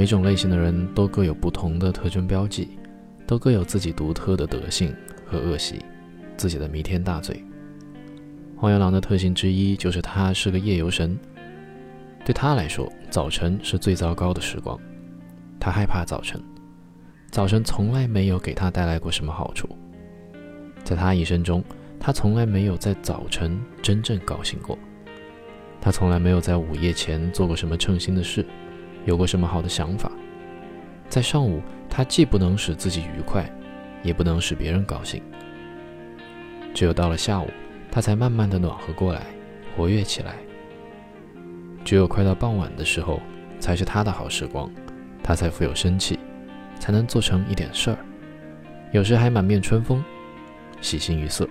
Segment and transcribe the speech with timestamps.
[0.00, 2.70] 每种类型的人都各有不同的特征标记，
[3.26, 5.78] 都各有自己独特的德性和恶习，
[6.38, 7.44] 自己的弥天大罪。
[8.56, 11.18] 黄原狼的特性之一就是他是个夜游神，
[12.24, 14.80] 对他来说，早晨是最糟糕的时光，
[15.60, 16.42] 他害怕早晨，
[17.30, 19.68] 早晨从来没有给他带来过什么好处，
[20.82, 21.62] 在他一生中，
[21.98, 24.78] 他从来没有在早晨真正高兴过，
[25.78, 28.46] 他从来没有在午夜前做过什么称心的事。
[29.04, 30.10] 有过什么好的想法？
[31.08, 33.44] 在上午，他既不能使自己愉快，
[34.02, 35.22] 也不能使别人高兴。
[36.72, 37.48] 只有到了下午，
[37.90, 39.22] 他才慢慢的暖和过来，
[39.76, 40.36] 活跃起来。
[41.84, 43.20] 只有快到傍晚的时候，
[43.58, 44.70] 才是他的好时光，
[45.22, 46.18] 他才富有生气，
[46.78, 47.98] 才能做成一点事儿，
[48.92, 50.04] 有时还满面春风，
[50.80, 51.48] 喜形于色。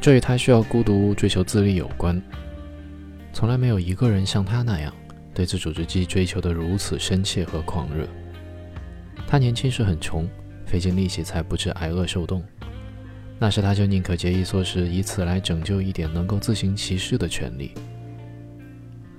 [0.00, 2.20] 这与他需要孤独、追求自立有关。
[3.32, 4.92] 从来没有一个人像他那样。
[5.36, 8.08] 对自主之际追求的如此深切和狂热。
[9.26, 10.26] 他年轻时很穷，
[10.64, 12.42] 费尽力气才不致挨饿受冻。
[13.38, 17.72] 那时他就宁可节衣缩食，以此来拯救一点能够自行其事的权利。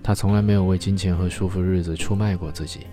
[0.01, 2.87] 他从来没有为金钱和舒服日子出卖过自己，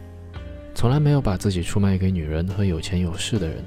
[0.75, 3.64] 从来没有把自己出卖给女人和有钱有势的人。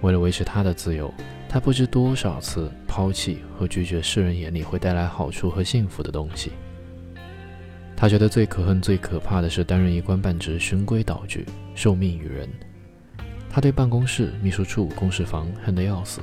[0.00, 1.14] 为了维持他的自由，
[1.48, 6.50] 他不知多少次抛弃和拒绝世人眼里会带来好处和幸福的东西。
[8.00, 12.48] 他觉得最可恨、最可怕的是担任一官半职，循规蹈矩，受命于人。
[13.50, 16.22] 他对办公室、秘书处、公事房恨得要死。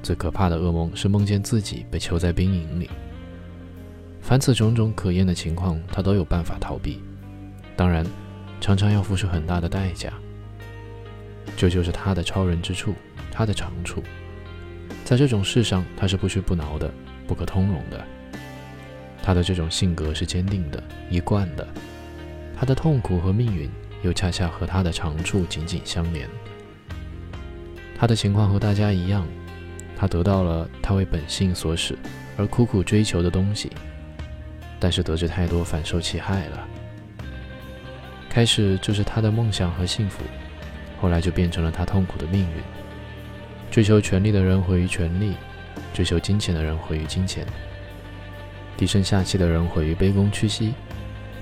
[0.00, 2.88] 最可怕的噩梦是梦见自己被囚在兵营里。
[4.20, 7.02] 凡此种种可厌的情况，他都有办法逃避，
[7.74, 8.06] 当然，
[8.60, 10.12] 常常要付出很大的代价。
[11.56, 12.94] 这就是他的超人之处，
[13.32, 14.04] 他的长处。
[15.04, 16.88] 在这种事上，他是不屈不挠的，
[17.26, 18.06] 不可通融的。
[19.26, 21.66] 他的这种性格是坚定的、一贯的，
[22.56, 23.68] 他的痛苦和命运
[24.02, 26.28] 又恰恰和他的长处紧紧相连。
[27.98, 29.26] 他的情况和大家一样，
[29.96, 31.98] 他得到了他为本性所使
[32.36, 33.68] 而苦苦追求的东西，
[34.78, 36.64] 但是得知太多，反受其害了。
[38.30, 40.22] 开始就是他的梦想和幸福，
[41.00, 42.62] 后来就变成了他痛苦的命运。
[43.72, 45.34] 追求权力的人毁于权力，
[45.92, 47.44] 追求金钱的人毁于金钱。
[48.76, 50.74] 低声下气的人毁于卑躬屈膝，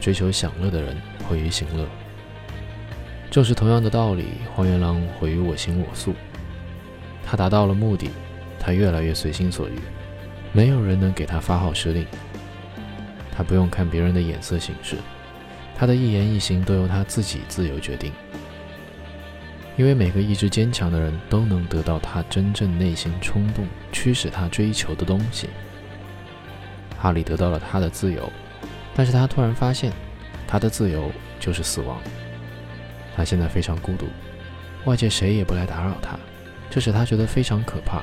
[0.00, 0.96] 追求享乐的人
[1.28, 1.86] 毁于行乐。
[3.30, 6.14] 正是同样的道理，黄原狼毁于我行我素。
[7.24, 8.08] 他达到了目的，
[8.60, 9.78] 他越来越随心所欲，
[10.52, 12.06] 没有人能给他发号施令。
[13.36, 14.96] 他不用看别人的眼色行事，
[15.74, 18.12] 他的一言一行都由他自己自由决定。
[19.76, 25.48] 因为每个意志坚强的人都能得到他真正内心冲动驱使他追求的东西。
[27.04, 28.32] 哈利得到了他的自由，
[28.94, 29.92] 但是他突然发现，
[30.48, 32.00] 他的自由就是死亡。
[33.14, 34.06] 他现在非常孤独，
[34.86, 36.18] 外界谁也不来打扰他，
[36.70, 38.02] 这使他觉得非常可怕。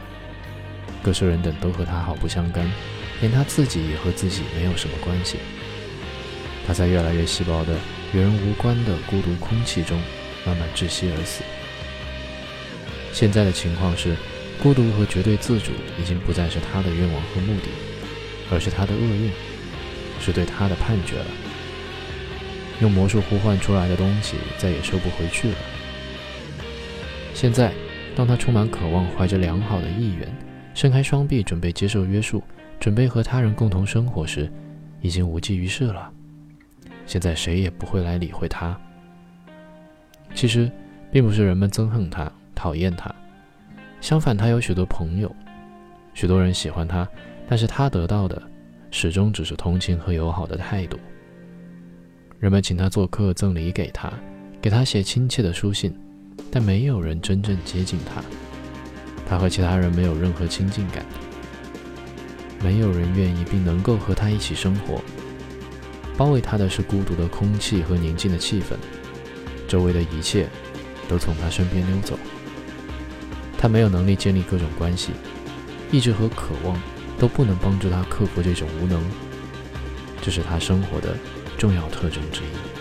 [1.01, 2.71] 各色人等都和他毫不相干，
[3.21, 5.39] 连他自己也和自己没有什么关系。
[6.67, 7.73] 他在越来越稀薄的、
[8.13, 9.99] 与人无关的孤独空气中
[10.45, 11.43] 慢慢窒息而死。
[13.11, 14.15] 现在的情况是，
[14.61, 17.90] 孤独和绝对自主已经不再是他的愿望和目的。
[18.51, 19.31] 而是他的厄运，
[20.19, 21.25] 是对他的判决了。
[22.81, 25.57] 用魔术呼唤出来的东西再也收不回去了。
[27.33, 27.71] 现在，
[28.15, 30.27] 当他充满渴望，怀着良好的意愿，
[30.73, 32.43] 伸开双臂准备接受约束，
[32.79, 34.51] 准备和他人共同生活时，
[34.99, 36.11] 已经无济于事了。
[37.05, 38.79] 现在谁也不会来理会他。
[40.33, 40.69] 其实，
[41.11, 43.13] 并不是人们憎恨他、讨厌他，
[44.01, 45.33] 相反，他有许多朋友，
[46.13, 47.07] 许多人喜欢他。
[47.47, 48.41] 但是他得到的
[48.91, 50.97] 始终只是同情和友好的态度。
[52.39, 54.11] 人们请他做客，赠礼给他，
[54.61, 55.95] 给他写亲切的书信，
[56.49, 58.23] 但没有人真正接近他。
[59.27, 61.05] 他和其他人没有任何亲近感，
[62.63, 65.01] 没有人愿意并能够和他一起生活。
[66.17, 68.75] 包围他的是孤独的空气和宁静的气氛，
[69.67, 70.47] 周围的一切
[71.07, 72.17] 都从他身边溜走。
[73.57, 75.11] 他没有能力建立各种关系，
[75.91, 76.75] 意志和渴望。
[77.17, 79.01] 都不能帮助他克服这种无能，
[80.21, 81.15] 这是他生活的
[81.57, 82.80] 重要特征之一。